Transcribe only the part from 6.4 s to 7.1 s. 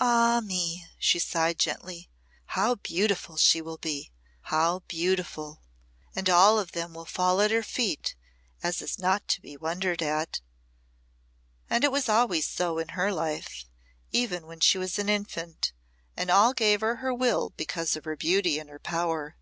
of them will